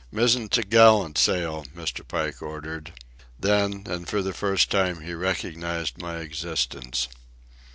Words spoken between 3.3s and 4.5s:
Then, and for the